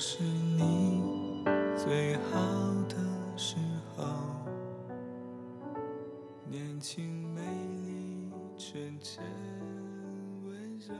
[0.00, 1.44] 是你
[1.76, 2.38] 最好
[2.88, 2.96] 的
[3.36, 3.56] 时
[3.96, 4.04] 候，
[6.48, 7.40] 年轻美
[7.84, 9.24] 丽纯真
[10.44, 10.94] 温柔。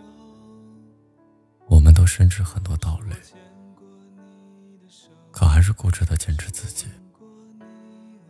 [1.69, 3.15] 我们都深知很多道理，
[5.31, 6.89] 可还是固执的坚持自己。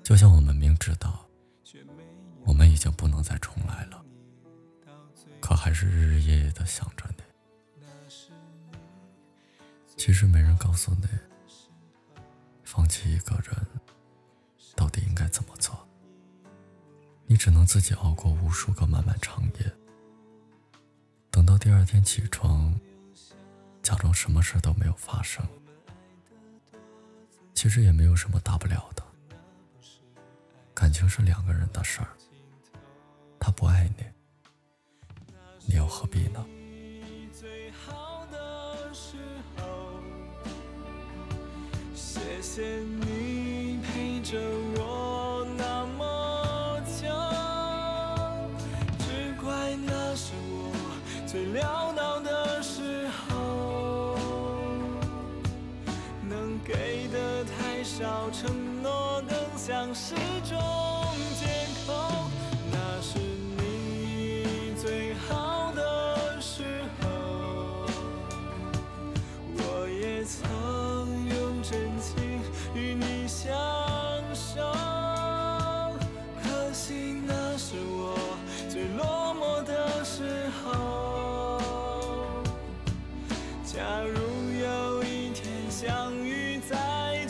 [0.02, 1.26] 就像我们明知道
[2.44, 4.04] 我们已经不能再重来了，
[5.40, 7.22] 可还是日日夜夜的想着你。
[10.08, 11.06] 其实没人告诉你，
[12.64, 13.54] 放弃一个人
[14.74, 15.86] 到底应该怎么做。
[17.26, 19.70] 你只能自己熬过无数个漫漫长夜，
[21.30, 22.74] 等到第二天起床，
[23.82, 25.46] 假装什么事都没有发生。
[27.52, 29.04] 其实也没有什么大不了的，
[30.72, 32.08] 感情是两个人的事儿，
[33.38, 34.06] 他不爱你，
[35.66, 36.42] 你又何必呢？
[42.00, 42.62] 谢谢
[43.00, 44.38] 你陪着
[44.76, 47.08] 我那么久，
[49.00, 50.70] 只怪那是我
[51.26, 54.16] 最潦倒的时候，
[56.22, 60.14] 能给的太少，承诺更像是
[60.48, 60.56] 种
[61.40, 61.67] 借口。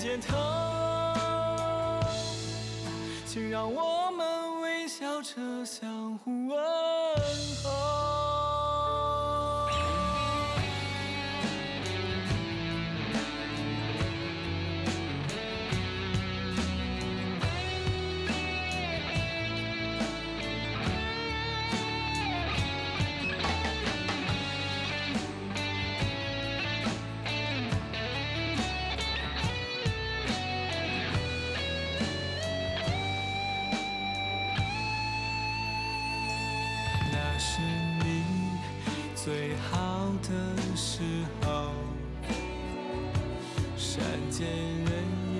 [0.08, 0.38] 点头，
[3.26, 6.97] 请让我们微笑着相互问
[40.28, 41.00] 的时
[41.42, 41.72] 候，
[43.76, 44.90] 善解人
[45.32, 45.34] 意，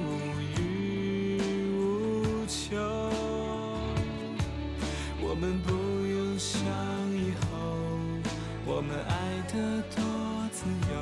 [0.00, 0.08] 无
[0.56, 1.38] 欲
[1.72, 2.76] 无求。
[5.20, 5.72] 我们不
[6.06, 6.58] 用想
[7.12, 7.52] 以后，
[8.64, 9.12] 我们爱
[9.52, 9.52] 得
[9.94, 10.02] 多
[10.50, 10.94] 自由，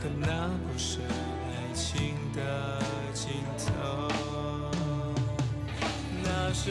[0.00, 0.26] 可那
[0.66, 2.82] 不是爱情的
[3.12, 4.10] 尽头。
[6.24, 6.70] 那是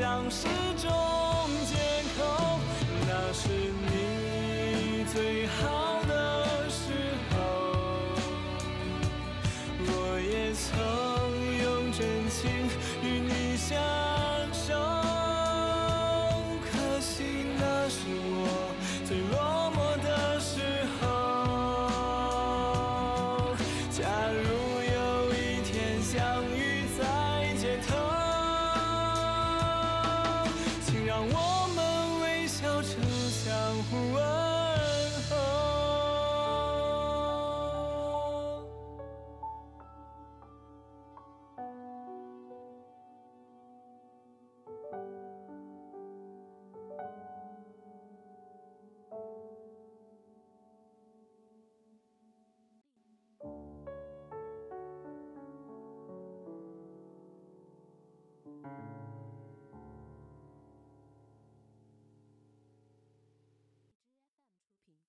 [0.00, 0.90] 像是种
[1.66, 1.76] 借
[2.16, 2.58] 口，
[3.06, 5.89] 那是你最好。